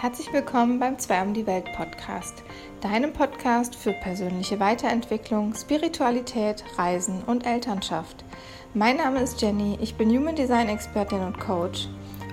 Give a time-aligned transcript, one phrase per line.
[0.00, 2.42] Herzlich willkommen beim Zwei um die Welt Podcast,
[2.80, 8.24] deinem Podcast für persönliche Weiterentwicklung, Spiritualität, Reisen und Elternschaft.
[8.72, 11.86] Mein Name ist Jenny, ich bin Human Design Expertin und Coach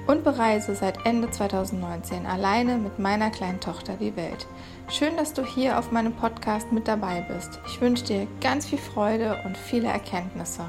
[0.07, 4.47] und bereise seit Ende 2019 alleine mit meiner kleinen Tochter die Welt.
[4.89, 7.59] Schön, dass du hier auf meinem Podcast mit dabei bist.
[7.67, 10.63] Ich wünsche dir ganz viel Freude und viele Erkenntnisse.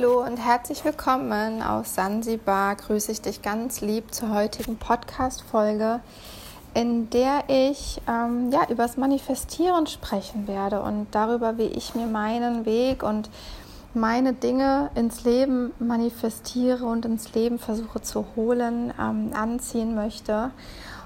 [0.00, 2.74] Hallo und herzlich willkommen aus Sansibar.
[2.74, 6.00] Grüße ich dich ganz lieb zur heutigen Podcast-Folge,
[6.72, 12.06] in der ich ähm, ja, über das Manifestieren sprechen werde und darüber, wie ich mir
[12.06, 13.28] meinen Weg und
[13.92, 20.50] meine Dinge ins Leben manifestiere und ins Leben versuche zu holen, ähm, anziehen möchte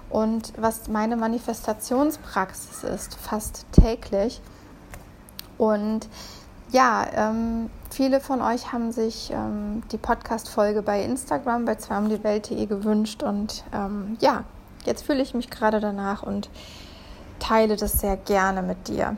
[0.09, 4.41] und was meine Manifestationspraxis ist, fast täglich.
[5.59, 6.09] Und
[6.75, 13.23] ja, ähm, viele von euch haben sich ähm, die Podcast-Folge bei Instagram bei zweiumdiewelt.de gewünscht
[13.23, 14.43] und ähm, ja,
[14.85, 16.51] jetzt fühle ich mich gerade danach und
[17.39, 19.17] teile das sehr gerne mit dir.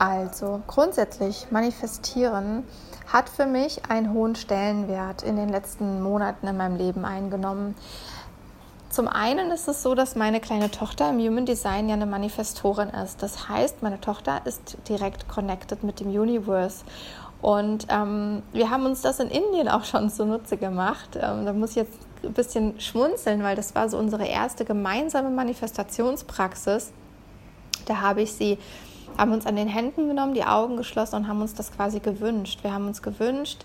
[0.00, 2.64] Also grundsätzlich manifestieren
[3.06, 7.76] hat für mich einen hohen Stellenwert in den letzten Monaten in meinem Leben eingenommen.
[8.98, 12.88] Zum einen ist es so, dass meine kleine Tochter im Human Design ja eine Manifestorin
[12.88, 13.22] ist.
[13.22, 16.84] Das heißt, meine Tochter ist direkt connected mit dem Universe.
[17.40, 21.10] Und ähm, wir haben uns das in Indien auch schon zunutze gemacht.
[21.14, 25.30] Ähm, da muss ich jetzt ein bisschen schmunzeln, weil das war so unsere erste gemeinsame
[25.30, 26.90] Manifestationspraxis.
[27.86, 28.58] Da habe ich sie,
[29.16, 32.64] haben uns an den Händen genommen, die Augen geschlossen und haben uns das quasi gewünscht.
[32.64, 33.64] Wir haben uns gewünscht,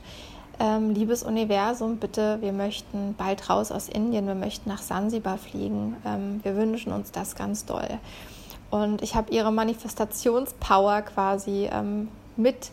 [0.59, 5.95] ähm, liebes Universum, bitte, wir möchten bald raus aus Indien, wir möchten nach Sansibar fliegen,
[6.05, 7.87] ähm, wir wünschen uns das ganz doll.
[8.69, 12.71] Und ich habe ihre Manifestationspower quasi ähm, mit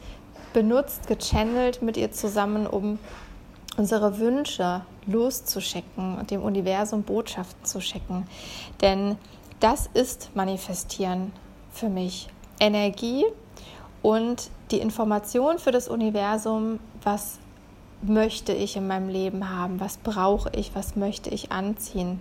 [0.53, 2.99] benutzt, gechannelt mit ihr zusammen, um
[3.77, 8.27] unsere Wünsche loszuschicken und dem Universum Botschaften zu schicken.
[8.81, 9.17] Denn
[9.61, 11.33] das ist Manifestieren
[11.73, 12.29] für mich.
[12.59, 13.25] Energie
[14.03, 17.39] und die Information für das Universum, was
[18.03, 19.81] möchte ich in meinem Leben haben?
[19.81, 20.75] Was brauche ich?
[20.75, 22.21] Was möchte ich anziehen?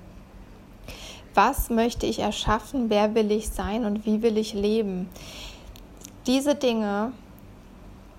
[1.33, 2.89] Was möchte ich erschaffen?
[2.89, 5.09] Wer will ich sein und wie will ich leben?
[6.27, 7.13] Diese Dinge,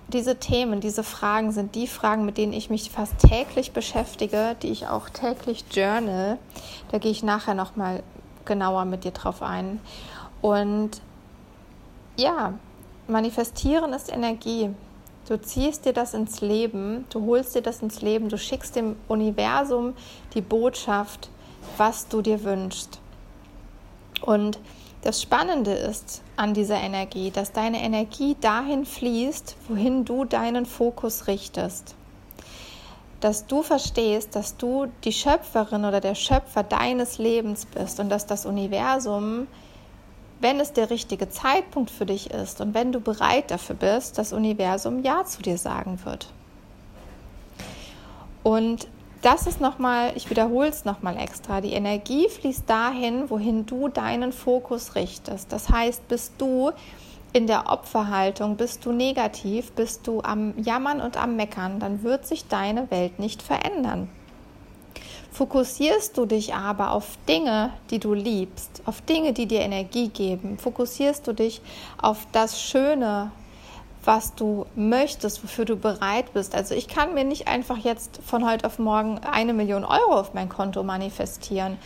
[0.09, 4.69] diese Themen, diese Fragen sind die Fragen, mit denen ich mich fast täglich beschäftige, die
[4.69, 6.39] ich auch täglich journal.
[6.91, 8.03] Da gehe ich nachher noch mal
[8.45, 9.81] genauer mit dir drauf ein.
[10.41, 11.01] Und
[12.17, 12.55] ja,
[13.07, 14.71] manifestieren ist Energie.
[15.31, 18.97] Du ziehst dir das ins Leben, du holst dir das ins Leben, du schickst dem
[19.07, 19.95] Universum
[20.35, 21.31] die Botschaft,
[21.77, 22.99] was du dir wünschst.
[24.23, 24.59] Und
[25.03, 31.29] das Spannende ist an dieser Energie, dass deine Energie dahin fließt, wohin du deinen Fokus
[31.29, 31.95] richtest.
[33.21, 38.27] Dass du verstehst, dass du die Schöpferin oder der Schöpfer deines Lebens bist und dass
[38.27, 39.47] das Universum
[40.41, 44.33] wenn es der richtige Zeitpunkt für dich ist und wenn du bereit dafür bist, das
[44.33, 46.29] Universum Ja zu dir sagen wird.
[48.43, 48.89] Und
[49.23, 54.33] das ist nochmal, ich wiederhole es nochmal extra, die Energie fließt dahin, wohin du deinen
[54.33, 55.53] Fokus richtest.
[55.53, 56.71] Das heißt, bist du
[57.35, 62.27] in der Opferhaltung, bist du negativ, bist du am Jammern und am Meckern, dann wird
[62.27, 64.09] sich deine Welt nicht verändern.
[65.33, 70.59] Fokussierst du dich aber auf Dinge, die du liebst, auf Dinge, die dir Energie geben,
[70.59, 71.61] fokussierst du dich
[72.03, 73.31] auf das Schöne,
[74.05, 76.55] was du möchtest, wofür du bereit bist.
[76.55, 80.35] Also ich kann mir nicht einfach jetzt von heute auf morgen eine Million Euro auf
[80.35, 81.79] mein Konto manifestieren.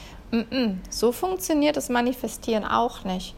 [0.91, 3.34] So funktioniert das Manifestieren auch nicht.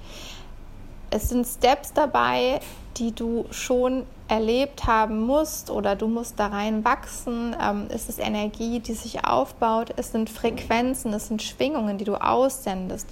[1.11, 2.61] Es sind Steps dabei,
[2.97, 7.55] die du schon erlebt haben musst oder du musst da rein wachsen.
[7.61, 9.93] Ähm, es ist Energie, die sich aufbaut.
[9.97, 13.09] Es sind Frequenzen, es sind Schwingungen, die du aussendest.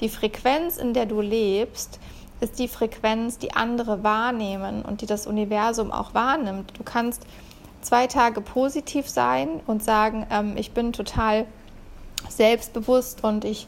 [0.00, 2.00] Die Frequenz, in der du lebst,
[2.40, 6.72] ist die Frequenz, die andere wahrnehmen und die das Universum auch wahrnimmt.
[6.76, 7.22] Du kannst
[7.80, 11.46] zwei Tage positiv sein und sagen, ähm, ich bin total
[12.28, 13.66] selbstbewusst und ich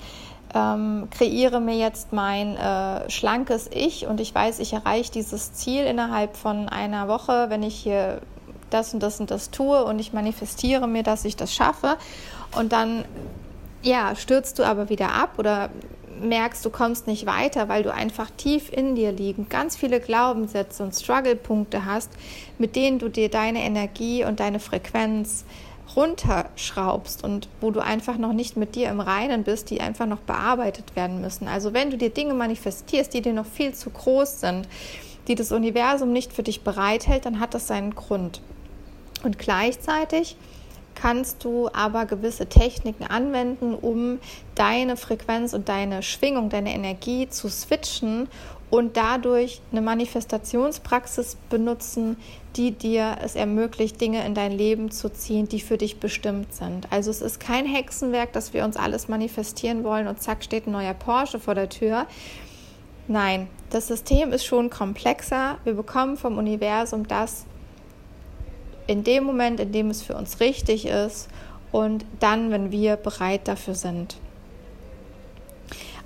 [0.59, 5.85] ähm, kreiere mir jetzt mein äh, schlankes Ich und ich weiß, ich erreiche dieses Ziel
[5.85, 8.21] innerhalb von einer Woche, wenn ich hier
[8.71, 11.97] das und das und das tue und ich manifestiere mir, dass ich das schaffe.
[12.57, 13.05] Und dann,
[13.83, 15.71] ja, stürzt du aber wieder ab oder
[16.21, 20.83] merkst, du kommst nicht weiter, weil du einfach tief in dir liegend ganz viele Glaubenssätze
[20.83, 22.11] und Struggle-Punkte hast,
[22.59, 25.45] mit denen du dir deine Energie und deine Frequenz
[25.97, 30.21] runterschraubst und wo du einfach noch nicht mit dir im Reinen bist, die einfach noch
[30.21, 31.49] bearbeitet werden müssen.
[31.49, 34.69] Also wenn du dir Dinge manifestierst, die dir noch viel zu groß sind,
[35.29, 38.41] die das Universum nicht für dich bereithält, dann hat das seinen Grund.
[39.23, 40.37] Und gleichzeitig
[40.95, 44.19] kannst du aber gewisse Techniken anwenden, um
[44.55, 48.29] deine Frequenz und deine Schwingung, deine Energie zu switchen
[48.71, 52.17] und dadurch eine Manifestationspraxis benutzen,
[52.59, 56.93] die dir es ermöglicht, Dinge in dein Leben zu ziehen, die für dich bestimmt sind.
[56.93, 60.73] Also es ist kein Hexenwerk, dass wir uns alles manifestieren wollen und zack steht ein
[60.73, 62.07] neuer Porsche vor der Tür.
[63.07, 65.59] Nein, das System ist schon komplexer.
[65.65, 67.47] Wir bekommen vom Universum das,
[68.89, 71.29] in dem Moment, in dem es für uns richtig ist
[71.71, 74.17] und dann, wenn wir bereit dafür sind.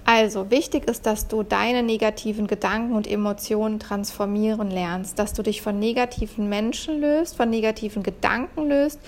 [0.04, 5.62] Also wichtig ist, dass du deine negativen Gedanken und Emotionen transformieren lernst, dass du dich
[5.62, 8.98] von negativen Menschen löst, von negativen Gedanken löst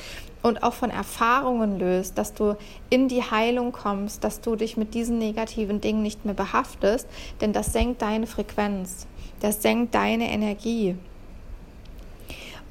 [0.42, 2.56] und auch von Erfahrungen löst, dass du
[2.90, 7.08] in die Heilung kommst, dass du dich mit diesen negativen Dingen nicht mehr behaftest,
[7.40, 9.06] denn das senkt deine Frequenz,
[9.40, 10.94] das senkt deine Energie.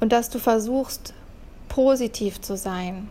[0.00, 1.12] Und dass du versuchst,
[1.68, 3.08] positiv zu sein,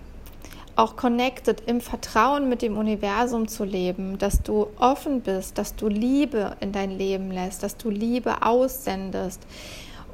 [0.76, 5.88] auch connected im Vertrauen mit dem Universum zu leben, dass du offen bist, dass du
[5.88, 9.42] Liebe in dein Leben lässt, dass du Liebe aussendest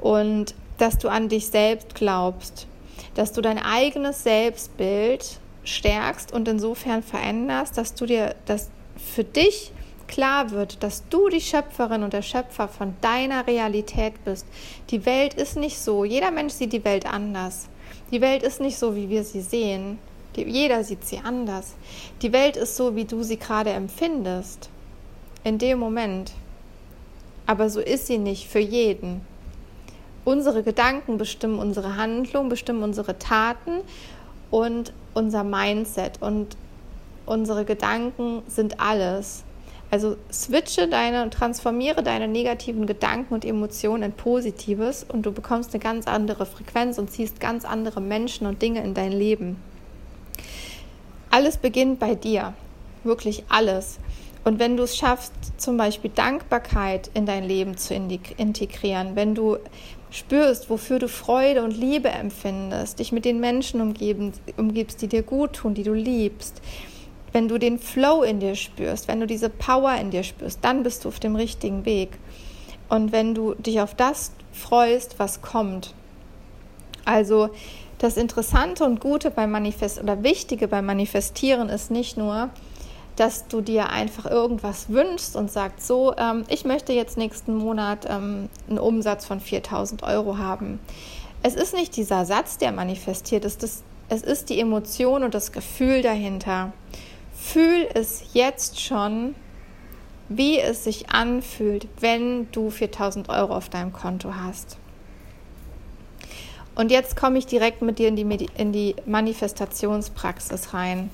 [0.00, 2.66] und dass du an dich selbst glaubst,
[3.14, 9.72] dass du dein eigenes Selbstbild stärkst und insofern veränderst, dass du dir das für dich
[10.08, 14.46] klar wird, dass du die Schöpferin und der Schöpfer von deiner Realität bist.
[14.90, 16.04] Die Welt ist nicht so.
[16.04, 17.68] Jeder Mensch sieht die Welt anders.
[18.10, 19.98] Die Welt ist nicht so, wie wir sie sehen.
[20.36, 21.74] Jeder sieht sie anders.
[22.22, 24.70] Die Welt ist so, wie du sie gerade empfindest.
[25.44, 26.32] In dem Moment.
[27.46, 29.22] Aber so ist sie nicht für jeden.
[30.24, 33.80] Unsere Gedanken bestimmen unsere Handlung, bestimmen unsere Taten
[34.50, 36.20] und unser Mindset.
[36.20, 36.56] Und
[37.26, 39.44] unsere Gedanken sind alles.
[39.90, 45.74] Also switche deine und transformiere deine negativen Gedanken und Emotionen in Positives und du bekommst
[45.74, 49.56] eine ganz andere Frequenz und ziehst ganz andere Menschen und Dinge in dein Leben.
[51.30, 52.54] Alles beginnt bei dir,
[53.04, 53.98] wirklich alles.
[54.44, 59.58] Und wenn du es schaffst, zum Beispiel Dankbarkeit in dein Leben zu integrieren, wenn du
[60.10, 65.22] spürst, wofür du Freude und Liebe empfindest, dich mit den Menschen umgeben, umgibst, die dir
[65.22, 66.60] gut tun, die du liebst,
[67.32, 70.82] wenn du den Flow in dir spürst, wenn du diese Power in dir spürst, dann
[70.82, 72.18] bist du auf dem richtigen Weg.
[72.88, 75.94] Und wenn du dich auf das freust, was kommt.
[77.04, 77.50] Also
[78.00, 82.48] das Interessante und Gute beim Manifest oder Wichtige beim Manifestieren ist nicht nur,
[83.16, 88.06] dass du dir einfach irgendwas wünschst und sagst, so, ähm, ich möchte jetzt nächsten Monat
[88.08, 90.80] ähm, einen Umsatz von 4000 Euro haben.
[91.42, 95.52] Es ist nicht dieser Satz, der manifestiert ist, das, es ist die Emotion und das
[95.52, 96.72] Gefühl dahinter.
[97.34, 99.34] Fühl es jetzt schon,
[100.30, 104.79] wie es sich anfühlt, wenn du 4000 Euro auf deinem Konto hast.
[106.80, 111.10] Und jetzt komme ich direkt mit dir in die, in die Manifestationspraxis rein.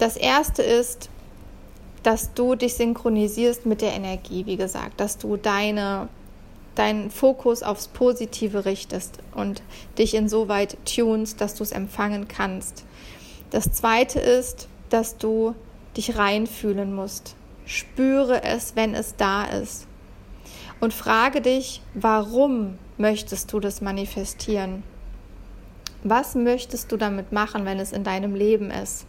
[0.00, 1.08] Das erste ist,
[2.02, 6.08] dass du dich synchronisierst mit der Energie, wie gesagt, dass du deine,
[6.74, 9.62] deinen Fokus aufs Positive richtest und
[9.98, 12.82] dich insoweit tunst, dass du es empfangen kannst.
[13.50, 15.54] Das zweite ist, dass du
[15.96, 17.36] dich reinfühlen musst.
[17.66, 19.86] Spüre es, wenn es da ist.
[20.80, 24.82] Und frage dich, warum möchtest du das manifestieren?
[26.02, 29.06] Was möchtest du damit machen, wenn es in deinem Leben ist?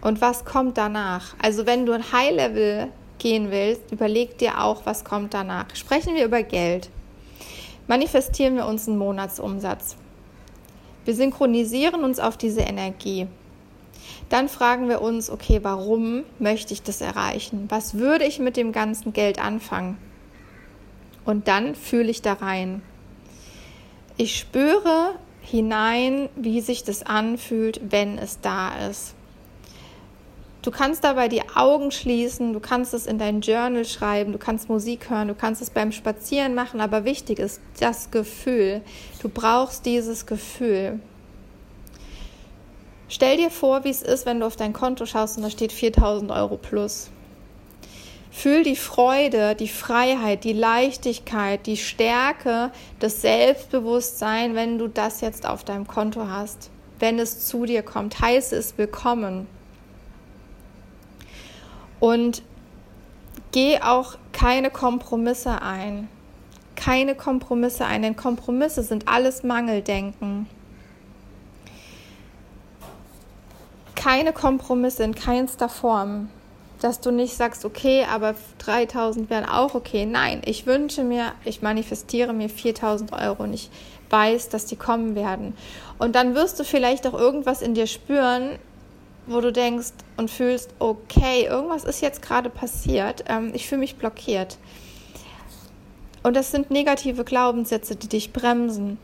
[0.00, 1.34] Und was kommt danach?
[1.40, 5.74] Also wenn du ein High-Level gehen willst, überleg dir auch, was kommt danach.
[5.74, 6.90] Sprechen wir über Geld.
[7.86, 9.96] Manifestieren wir uns einen Monatsumsatz.
[11.06, 13.26] Wir synchronisieren uns auf diese Energie.
[14.28, 17.66] Dann fragen wir uns, okay, warum möchte ich das erreichen?
[17.68, 19.96] Was würde ich mit dem ganzen Geld anfangen?
[21.24, 22.82] Und dann fühle ich da rein.
[24.16, 29.14] Ich spüre hinein, wie sich das anfühlt, wenn es da ist.
[30.62, 34.70] Du kannst dabei die Augen schließen, du kannst es in dein Journal schreiben, du kannst
[34.70, 38.80] Musik hören, du kannst es beim Spazieren machen, aber wichtig ist das Gefühl.
[39.20, 41.00] Du brauchst dieses Gefühl.
[43.08, 45.70] Stell dir vor, wie es ist, wenn du auf dein Konto schaust und da steht
[45.70, 47.10] 4000 Euro plus.
[48.36, 55.46] Fühl die Freude, die Freiheit, die Leichtigkeit, die Stärke, das Selbstbewusstsein, wenn du das jetzt
[55.46, 56.68] auf deinem Konto hast.
[56.98, 59.46] Wenn es zu dir kommt, heiße es willkommen.
[62.00, 62.42] Und
[63.52, 66.08] geh auch keine Kompromisse ein.
[66.74, 70.48] Keine Kompromisse ein, denn Kompromisse sind alles Mangeldenken.
[73.94, 76.30] Keine Kompromisse in keinster Form.
[76.84, 80.04] Dass du nicht sagst, okay, aber 3000 wären auch okay.
[80.04, 83.70] Nein, ich wünsche mir, ich manifestiere mir 4000 Euro und ich
[84.10, 85.56] weiß, dass die kommen werden.
[85.98, 88.58] Und dann wirst du vielleicht auch irgendwas in dir spüren,
[89.26, 93.96] wo du denkst und fühlst, okay, irgendwas ist jetzt gerade passiert, ähm, ich fühle mich
[93.96, 94.58] blockiert.
[96.22, 98.98] Und das sind negative Glaubenssätze, die dich bremsen.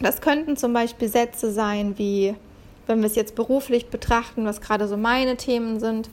[0.00, 2.36] Das könnten zum Beispiel Sätze sein wie,
[2.86, 6.08] wenn wir es jetzt beruflich betrachten, was gerade so meine Themen sind,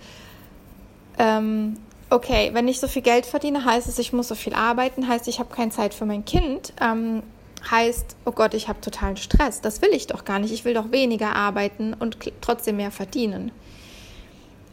[1.17, 1.77] ähm,
[2.09, 5.27] okay, wenn ich so viel Geld verdiene, heißt es, ich muss so viel arbeiten, heißt,
[5.27, 7.23] ich habe keine Zeit für mein Kind, ähm,
[7.69, 9.61] heißt, oh Gott, ich habe totalen Stress.
[9.61, 10.53] Das will ich doch gar nicht.
[10.53, 13.51] Ich will doch weniger arbeiten und trotzdem mehr verdienen.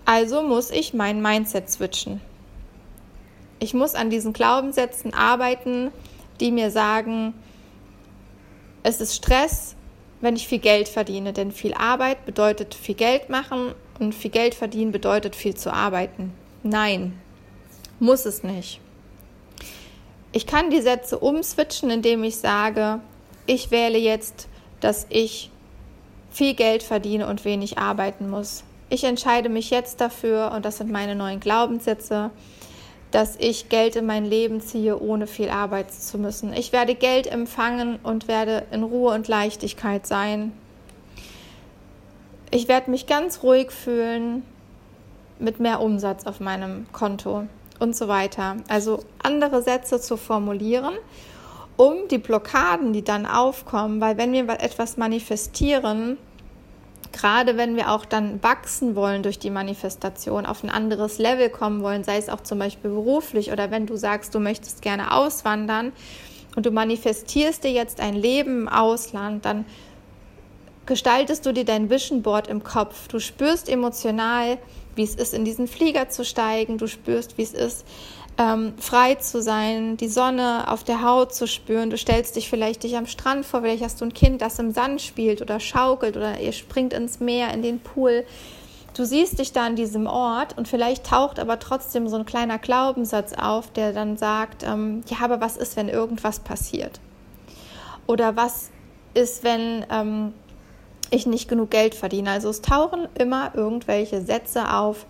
[0.04, 2.20] Also muss ich mein Mindset switchen.
[3.60, 5.92] Ich muss an diesen Glaubenssätzen arbeiten,
[6.40, 7.34] die mir sagen,
[8.82, 9.76] es ist Stress,
[10.22, 14.54] wenn ich viel Geld verdiene, denn viel Arbeit bedeutet viel Geld machen und viel Geld
[14.54, 16.32] verdienen bedeutet viel zu arbeiten.
[16.62, 17.18] Nein,
[17.98, 18.80] muss es nicht.
[20.30, 23.00] Ich kann die Sätze umswitchen, indem ich sage,
[23.46, 24.48] ich wähle jetzt,
[24.80, 25.50] dass ich
[26.30, 28.62] viel Geld verdiene und wenig arbeiten muss.
[28.88, 32.30] Ich entscheide mich jetzt dafür, und das sind meine neuen Glaubenssätze,
[33.12, 36.52] dass ich Geld in mein Leben ziehe, ohne viel arbeiten zu müssen.
[36.54, 40.52] Ich werde Geld empfangen und werde in Ruhe und Leichtigkeit sein.
[42.50, 44.42] Ich werde mich ganz ruhig fühlen
[45.38, 47.46] mit mehr Umsatz auf meinem Konto
[47.78, 48.56] und so weiter.
[48.68, 50.94] Also andere Sätze zu formulieren,
[51.76, 56.16] um die Blockaden, die dann aufkommen, weil wenn wir etwas manifestieren,
[57.12, 61.82] gerade wenn wir auch dann wachsen wollen durch die Manifestation, auf ein anderes Level kommen
[61.82, 65.92] wollen, sei es auch zum Beispiel beruflich oder wenn du sagst, du möchtest gerne auswandern
[66.56, 69.64] und du manifestierst dir jetzt ein Leben im Ausland, dann
[70.86, 73.08] gestaltest du dir dein Vision Board im Kopf.
[73.08, 74.58] Du spürst emotional,
[74.94, 76.78] wie es ist, in diesen Flieger zu steigen.
[76.78, 77.86] Du spürst, wie es ist,
[78.38, 81.90] ähm, frei zu sein, die Sonne auf der Haut zu spüren.
[81.90, 84.72] Du stellst dich vielleicht dich am Strand vor, vielleicht hast du ein Kind, das im
[84.72, 88.24] Sand spielt oder schaukelt oder ihr springt ins Meer, in den Pool.
[88.94, 92.58] Du siehst dich da an diesem Ort und vielleicht taucht aber trotzdem so ein kleiner
[92.58, 97.00] Glaubenssatz auf, der dann sagt, ähm, ja, aber was ist, wenn irgendwas passiert?
[98.06, 98.70] Oder was
[99.14, 100.34] ist, wenn ähm,
[101.10, 102.30] ich nicht genug Geld verdiene.
[102.30, 105.06] Also es tauchen immer irgendwelche Sätze auf,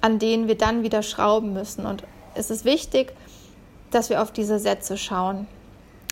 [0.00, 1.86] an denen wir dann wieder schrauben müssen.
[1.86, 2.04] Und
[2.38, 3.12] es ist wichtig,
[3.90, 5.46] dass wir auf diese Sätze schauen,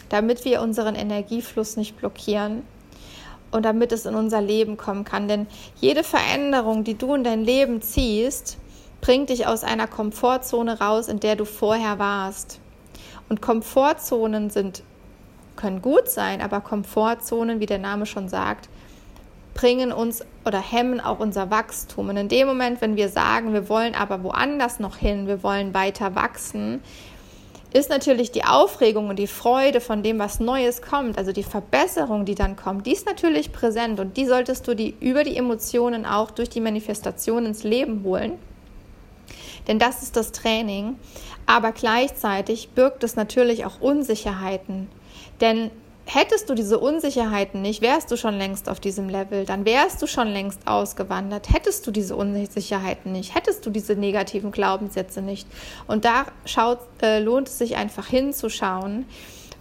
[0.08, 2.62] damit wir unseren Energiefluss nicht blockieren
[3.50, 5.28] und damit es in unser Leben kommen kann.
[5.28, 5.46] Denn
[5.80, 8.58] jede Veränderung, die du in dein Leben ziehst,
[9.00, 12.60] bringt dich aus einer Komfortzone raus, in der du vorher warst.
[13.28, 14.82] Und Komfortzonen sind
[15.56, 18.68] können gut sein, aber Komfortzonen, wie der Name schon sagt,
[19.56, 22.10] bringen uns oder hemmen auch unser Wachstum.
[22.10, 25.72] Und in dem Moment, wenn wir sagen, wir wollen aber woanders noch hin, wir wollen
[25.72, 26.82] weiter wachsen,
[27.72, 32.24] ist natürlich die Aufregung und die Freude von dem, was Neues kommt, also die Verbesserung,
[32.24, 36.06] die dann kommt, die ist natürlich präsent und die solltest du die über die Emotionen
[36.06, 38.34] auch durch die Manifestation ins Leben holen.
[39.66, 40.96] Denn das ist das Training.
[41.46, 44.88] Aber gleichzeitig birgt es natürlich auch Unsicherheiten.
[45.40, 45.70] Denn
[46.06, 50.06] hättest du diese Unsicherheiten nicht, wärst du schon längst auf diesem Level, dann wärst du
[50.06, 51.52] schon längst ausgewandert.
[51.52, 55.48] Hättest du diese Unsicherheiten nicht, hättest du diese negativen Glaubenssätze nicht.
[55.86, 59.06] Und da schaut, äh, lohnt es sich einfach hinzuschauen.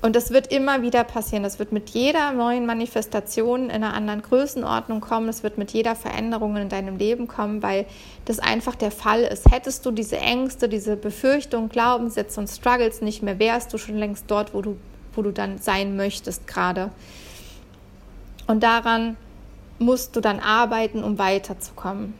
[0.02, 1.42] Und das wird immer wieder passieren.
[1.42, 5.26] Das wird mit jeder neuen Manifestation in einer anderen Größenordnung kommen.
[5.26, 7.88] Das wird mit jeder Veränderung in deinem Leben kommen, weil
[8.26, 9.52] das einfach der Fall ist.
[9.52, 14.26] Hättest du diese Ängste, diese Befürchtungen, Glaubenssätze und Struggles nicht mehr, wärst du schon längst
[14.28, 14.78] dort, wo du
[15.16, 16.92] wo du dann sein möchtest gerade.
[18.48, 19.18] Und daran
[19.80, 22.14] musst du dann arbeiten, um weiterzukommen.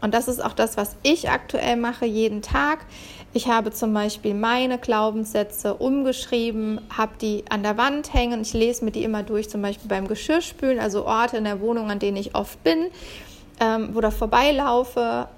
[0.00, 2.86] Und das ist auch das, was ich aktuell mache, jeden Tag.
[3.32, 8.40] Ich habe zum Beispiel meine Glaubenssätze umgeschrieben, habe die an der Wand hängen.
[8.42, 11.90] Ich lese mir die immer durch, zum Beispiel beim Geschirrspülen, also Orte in der Wohnung,
[11.90, 12.86] an denen ich oft bin,
[13.60, 15.28] ähm, wo da vorbeilaufe,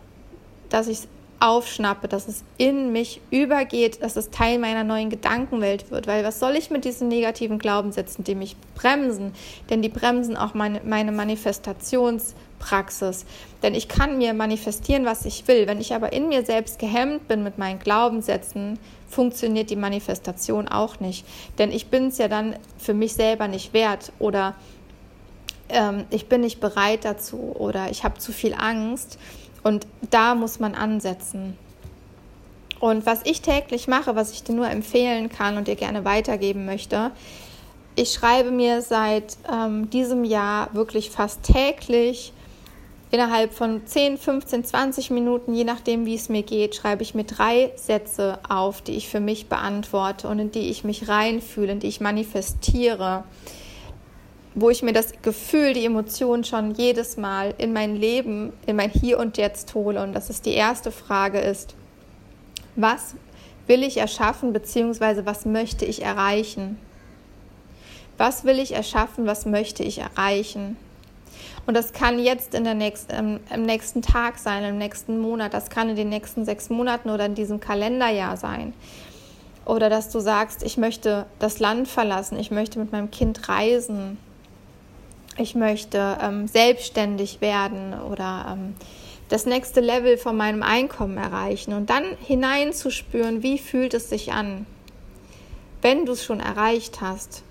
[0.68, 1.00] dass ich
[1.40, 6.06] aufschnappe, dass es in mich übergeht, dass es Teil meiner neuen Gedankenwelt wird.
[6.06, 9.32] Weil was soll ich mit diesen negativen Glaubenssätzen, die mich bremsen?
[9.70, 13.24] Denn die bremsen auch meine, meine Manifestationspraxis.
[13.62, 15.66] Denn ich kann mir manifestieren, was ich will.
[15.66, 18.78] Wenn ich aber in mir selbst gehemmt bin mit meinen Glaubenssätzen,
[19.08, 21.26] funktioniert die Manifestation auch nicht.
[21.58, 24.54] Denn ich bin es ja dann für mich selber nicht wert oder
[25.70, 29.18] ähm, ich bin nicht bereit dazu oder ich habe zu viel Angst
[29.62, 31.56] und da muss man ansetzen.
[32.80, 36.64] Und was ich täglich mache, was ich dir nur empfehlen kann und dir gerne weitergeben
[36.64, 37.10] möchte,
[37.94, 42.32] ich schreibe mir seit ähm, diesem Jahr wirklich fast täglich
[43.10, 47.24] innerhalb von 10, 15, 20 Minuten, je nachdem, wie es mir geht, schreibe ich mir
[47.24, 51.80] drei Sätze auf, die ich für mich beantworte und in die ich mich reinfühle, in
[51.80, 53.24] die ich manifestiere,
[54.54, 58.90] wo ich mir das Gefühl, die Emotion schon jedes Mal in mein Leben, in mein
[58.90, 60.02] Hier und Jetzt hole.
[60.02, 61.74] Und das ist die erste Frage ist,
[62.76, 63.14] was
[63.66, 66.78] will ich erschaffen, beziehungsweise was möchte ich erreichen?
[68.18, 70.76] Was will ich erschaffen, was möchte ich erreichen?
[71.66, 75.54] Und das kann jetzt in der nächsten, im, im nächsten Tag sein, im nächsten Monat,
[75.54, 78.74] das kann in den nächsten sechs Monaten oder in diesem Kalenderjahr sein.
[79.64, 84.18] Oder dass du sagst, ich möchte das Land verlassen, ich möchte mit meinem Kind reisen,
[85.40, 88.74] ich möchte ähm, selbstständig werden oder ähm,
[89.28, 94.66] das nächste Level von meinem Einkommen erreichen und dann hineinzuspüren, wie fühlt es sich an,
[95.82, 97.42] wenn du es schon erreicht hast.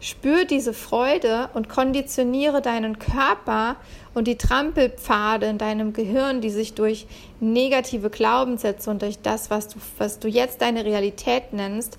[0.00, 3.76] Spür diese Freude und konditioniere deinen Körper
[4.14, 7.06] und die Trampelpfade in deinem Gehirn, die sich durch
[7.38, 11.98] negative Glaubenssätze und durch das, was du, was du jetzt deine Realität nennst,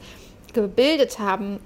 [0.52, 1.60] gebildet haben.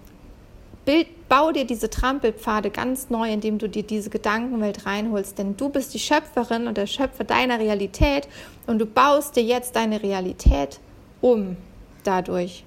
[0.88, 5.38] Bild, bau dir diese Trampelpfade ganz neu, indem du dir diese Gedankenwelt reinholst.
[5.38, 8.30] Denn du bist die Schöpferin und der Schöpfer deiner Realität
[8.68, 10.80] und du baust dir jetzt deine Realität
[11.20, 11.58] um
[12.06, 12.64] dadurch.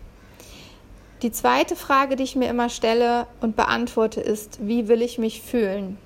[1.22, 5.40] Die zweite Frage, die ich mir immer stelle und beantworte, ist, wie will ich mich
[5.40, 5.96] fühlen?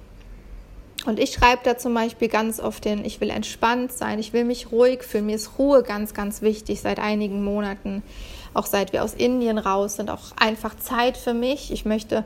[1.05, 4.45] Und ich schreibe da zum Beispiel ganz oft hin, ich will entspannt sein, ich will
[4.45, 5.27] mich ruhig fühlen.
[5.27, 8.03] Mir ist Ruhe ganz, ganz wichtig seit einigen Monaten,
[8.55, 11.73] auch seit wir aus Indien raus sind, auch einfach Zeit für mich.
[11.73, 12.25] Ich möchte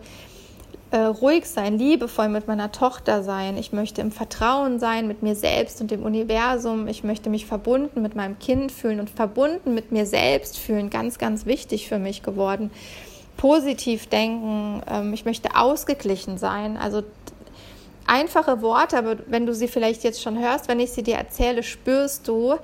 [0.91, 3.59] äh, ruhig sein, liebevoll mit meiner Tochter sein.
[3.59, 6.89] Ich möchte im Vertrauen sein mit mir selbst und dem Universum.
[6.89, 10.89] Ich möchte mich verbunden mit meinem Kind fühlen und verbunden mit mir selbst fühlen.
[10.89, 12.71] Ganz, ganz wichtig für mich geworden.
[13.37, 14.83] Positiv denken.
[14.91, 16.77] Ähm, ich möchte ausgeglichen sein.
[16.79, 17.03] Also
[18.09, 21.63] einfache Worte, aber wenn du sie vielleicht jetzt schon hörst, wenn ich sie dir erzähle,
[21.63, 22.57] spürst du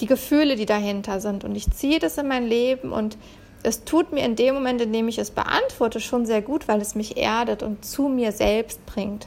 [0.00, 1.44] die Gefühle, die dahinter sind.
[1.44, 3.18] Und ich ziehe das in mein Leben und
[3.62, 6.80] es tut mir in dem Moment, in dem ich es beantworte, schon sehr gut, weil
[6.80, 9.26] es mich erdet und zu mir selbst bringt.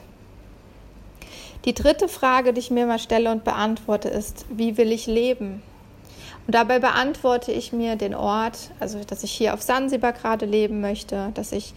[1.64, 5.62] Die dritte Frage, die ich mir mal stelle und beantworte, ist, wie will ich leben?
[6.46, 10.82] Und dabei beantworte ich mir den Ort, also dass ich hier auf Sansibar gerade leben
[10.82, 11.72] möchte, dass ich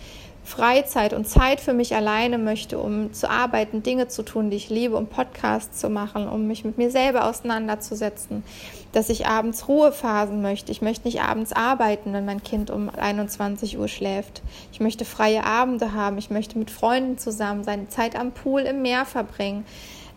[0.48, 4.70] Freizeit und Zeit für mich alleine möchte, um zu arbeiten, Dinge zu tun, die ich
[4.70, 8.46] liebe, um Podcasts zu machen, um mich mit mir selber auseinanderzusetzen,
[8.94, 10.72] dass ich abends Ruhephasen möchte.
[10.72, 14.42] Ich möchte nicht abends arbeiten, wenn mein Kind um 21 Uhr schläft.
[14.72, 16.18] Ich möchte freie Abende haben.
[16.18, 19.66] Ich möchte mit Freunden zusammen sein, Zeit am Pool im Meer verbringen.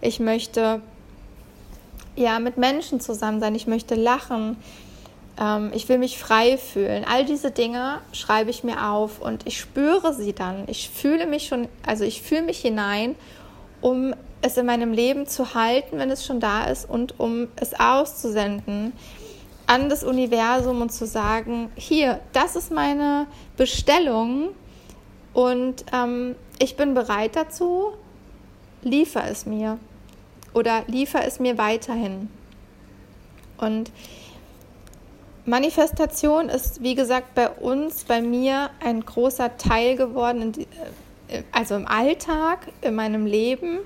[0.00, 0.80] Ich möchte
[2.14, 3.56] ja mit Menschen zusammen sein.
[3.56, 4.56] Ich möchte lachen
[5.40, 7.04] ähm, ich will mich frei fühlen.
[7.04, 10.64] All diese Dinge schreibe ich mir auf und ich spüre sie dann.
[10.68, 13.16] Ich fühle mich schon, also ich fühle mich hinein,
[13.80, 17.78] um es in meinem Leben zu halten, wenn es schon da ist und um es
[17.78, 18.92] auszusenden
[19.66, 23.26] an das Universum und zu sagen, hier, das ist meine
[23.56, 24.48] Bestellung
[25.32, 27.92] und ähm, ich bin bereit dazu,
[28.82, 29.78] liefer es mir
[30.54, 32.28] oder liefer es mir weiterhin.
[33.58, 33.92] Und
[35.46, 40.52] Manifestation ist, wie gesagt, bei uns, bei mir ein großer Teil geworden,
[41.28, 43.78] äh, also im Alltag, in meinem Leben.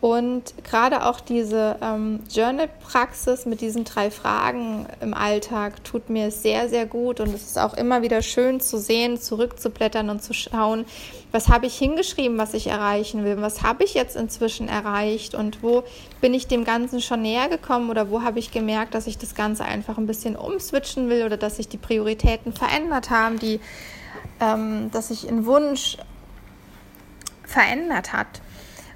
[0.00, 6.68] Und gerade auch diese ähm, Journal-Praxis mit diesen drei Fragen im Alltag tut mir sehr,
[6.68, 7.18] sehr gut.
[7.18, 10.84] Und es ist auch immer wieder schön zu sehen, zurückzublättern und zu schauen,
[11.32, 15.64] was habe ich hingeschrieben, was ich erreichen will, was habe ich jetzt inzwischen erreicht und
[15.64, 15.82] wo
[16.20, 19.34] bin ich dem Ganzen schon näher gekommen oder wo habe ich gemerkt, dass ich das
[19.34, 23.60] Ganze einfach ein bisschen umswitchen will oder dass sich die Prioritäten verändert haben, die,
[24.40, 25.98] ähm, dass sich ein Wunsch
[27.44, 28.40] verändert hat.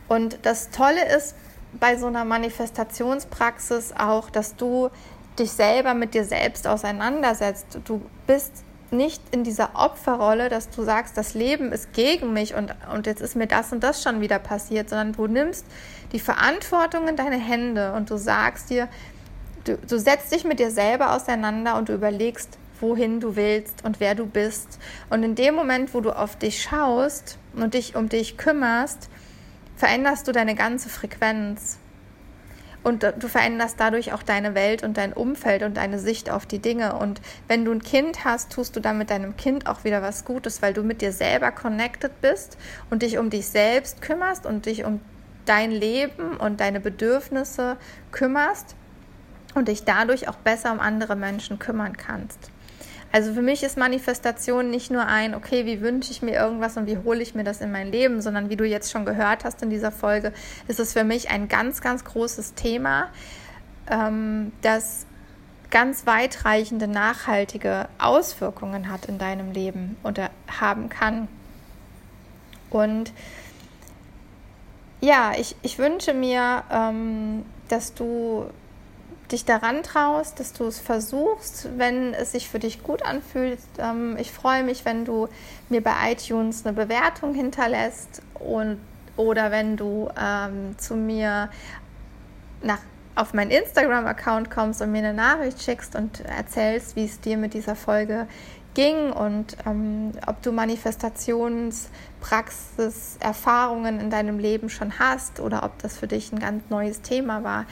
[0.08, 1.34] Und das Tolle ist
[1.72, 4.90] bei so einer Manifestationspraxis auch, dass du
[5.38, 7.78] dich selber mit dir selbst auseinandersetzt.
[7.84, 12.74] Du bist nicht in dieser Opferrolle, dass du sagst, das Leben ist gegen mich und,
[12.92, 15.64] und jetzt ist mir das und das schon wieder passiert, sondern du nimmst
[16.12, 18.88] die Verantwortung in deine Hände und du sagst dir,
[19.64, 23.98] du, du setzt dich mit dir selber auseinander und du überlegst, wohin du willst und
[24.00, 24.78] wer du bist.
[25.08, 29.08] Und in dem Moment, wo du auf dich schaust und dich um dich kümmerst,
[29.82, 31.80] veränderst du deine ganze Frequenz.
[32.84, 36.60] Und du veränderst dadurch auch deine Welt und dein Umfeld und deine Sicht auf die
[36.60, 36.94] Dinge.
[36.94, 40.62] Und wenn du ein Kind hast, tust du damit deinem Kind auch wieder was Gutes,
[40.62, 42.58] weil du mit dir selber connected bist
[42.90, 45.00] und dich um dich selbst kümmerst und dich um
[45.46, 47.76] dein Leben und deine Bedürfnisse
[48.12, 48.76] kümmerst
[49.56, 52.51] und dich dadurch auch besser um andere Menschen kümmern kannst.
[53.12, 56.86] Also für mich ist Manifestation nicht nur ein, okay, wie wünsche ich mir irgendwas und
[56.86, 59.62] wie hole ich mir das in mein Leben, sondern wie du jetzt schon gehört hast
[59.62, 60.32] in dieser Folge,
[60.66, 63.10] ist es für mich ein ganz, ganz großes Thema,
[63.90, 65.06] ähm, das
[65.70, 71.28] ganz weitreichende, nachhaltige Auswirkungen hat in deinem Leben oder haben kann.
[72.70, 73.12] Und
[75.02, 78.46] ja, ich, ich wünsche mir, ähm, dass du
[79.32, 83.58] dich daran traust, dass du es versuchst, wenn es sich für dich gut anfühlt.
[83.78, 85.28] Ähm, ich freue mich, wenn du
[85.68, 88.78] mir bei iTunes eine Bewertung hinterlässt und
[89.16, 91.50] oder wenn du ähm, zu mir
[92.62, 92.78] nach,
[93.14, 97.52] auf meinen Instagram-Account kommst und mir eine Nachricht schickst und erzählst, wie es dir mit
[97.52, 98.26] dieser Folge
[98.74, 105.98] ging und ähm, ob du Manifestationspraxis, Erfahrungen in deinem Leben schon hast oder ob das
[105.98, 107.66] für dich ein ganz neues Thema war.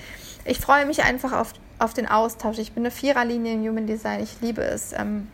[0.45, 2.59] Ich freue mich einfach auf, auf den Austausch.
[2.59, 4.21] Ich bin eine Viererlinie in Human Design.
[4.21, 5.29] Ich liebe es, ähm,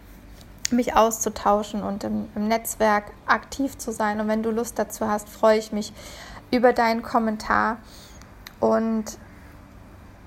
[0.71, 4.21] mich auszutauschen und im, im Netzwerk aktiv zu sein.
[4.21, 5.93] Und wenn du Lust dazu hast, freue ich mich
[6.51, 7.79] über deinen Kommentar.
[8.61, 9.19] Und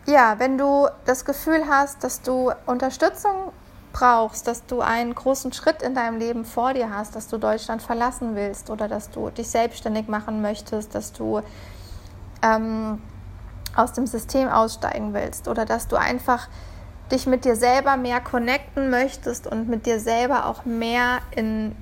[0.05, 3.51] ja, wenn du das Gefühl hast, dass du Unterstützung
[3.91, 7.81] brauchst, dass du einen großen Schritt in deinem Leben vor dir hast, dass du Deutschland
[7.81, 11.41] verlassen willst oder dass du dich selbstständig machen möchtest, dass du
[12.41, 13.01] ähm,
[13.75, 16.47] aus dem System aussteigen willst oder dass du einfach
[17.11, 21.75] dich mit dir selber mehr connecten möchtest und mit dir selber auch mehr in,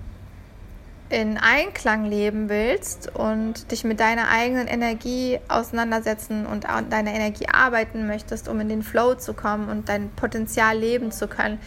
[1.10, 7.48] in Einklang leben willst und dich mit deiner eigenen Energie auseinandersetzen und an deiner Energie
[7.48, 11.60] arbeiten möchtest, um in den Flow zu kommen und dein Potenzial leben zu können,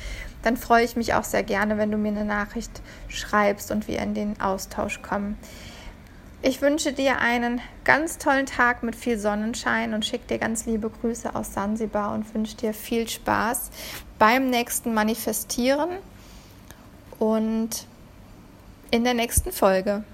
[0.43, 3.99] dann freue ich mich auch sehr gerne, wenn du mir eine Nachricht schreibst und wir
[4.01, 5.39] in den Austausch kommen.
[6.43, 10.89] Ich wünsche dir einen ganz tollen Tag mit viel Sonnenschein und schicke dir ganz liebe
[10.89, 13.71] Grüße aus Sansibar und wünsche dir viel Spaß
[14.19, 15.91] beim nächsten Manifestieren
[17.19, 17.87] und
[18.91, 20.05] in der nächsten Folge.